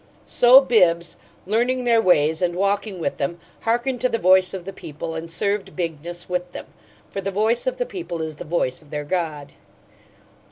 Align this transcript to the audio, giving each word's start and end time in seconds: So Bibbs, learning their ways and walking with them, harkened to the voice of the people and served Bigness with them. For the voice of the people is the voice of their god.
So 0.25 0.61
Bibbs, 0.61 1.15
learning 1.45 1.83
their 1.83 2.01
ways 2.01 2.41
and 2.41 2.55
walking 2.55 2.97
with 2.99 3.17
them, 3.17 3.39
harkened 3.65 4.01
to 4.01 4.09
the 4.09 4.17
voice 4.17 4.51
of 4.51 4.65
the 4.65 4.73
people 4.73 5.13
and 5.13 5.29
served 5.29 5.75
Bigness 5.75 6.27
with 6.27 6.53
them. 6.53 6.65
For 7.11 7.21
the 7.21 7.29
voice 7.29 7.67
of 7.67 7.77
the 7.77 7.85
people 7.85 8.19
is 8.19 8.37
the 8.37 8.43
voice 8.43 8.81
of 8.81 8.89
their 8.89 9.05
god. 9.05 9.51